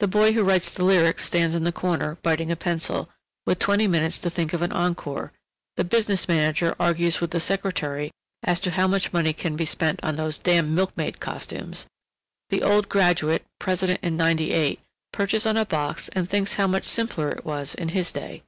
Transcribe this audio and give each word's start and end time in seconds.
The 0.00 0.08
boy 0.08 0.32
who 0.32 0.42
writes 0.42 0.72
the 0.74 0.82
lyrics 0.84 1.24
stands 1.24 1.54
in 1.54 1.62
the 1.62 1.70
corner, 1.70 2.16
biting 2.24 2.50
a 2.50 2.56
pencil, 2.56 3.08
with 3.46 3.60
twenty 3.60 3.86
minutes 3.86 4.18
to 4.18 4.28
think 4.28 4.52
of 4.52 4.60
an 4.60 4.72
encore; 4.72 5.32
the 5.76 5.84
business 5.84 6.26
manager 6.26 6.74
argues 6.80 7.20
with 7.20 7.30
the 7.30 7.38
secretary 7.38 8.10
as 8.42 8.58
to 8.58 8.72
how 8.72 8.88
much 8.88 9.12
money 9.12 9.32
can 9.32 9.54
be 9.54 9.64
spent 9.64 10.02
on 10.02 10.16
"those 10.16 10.40
damn 10.40 10.74
milkmaid 10.74 11.20
costumes"; 11.20 11.86
the 12.50 12.62
old 12.64 12.88
graduate, 12.88 13.44
president 13.60 14.00
in 14.02 14.16
ninety 14.16 14.50
eight, 14.50 14.80
perches 15.12 15.46
on 15.46 15.56
a 15.56 15.64
box 15.64 16.08
and 16.08 16.28
thinks 16.28 16.54
how 16.54 16.66
much 16.66 16.82
simpler 16.82 17.30
it 17.30 17.44
was 17.44 17.72
in 17.76 17.90
his 17.90 18.10
day. 18.10 18.42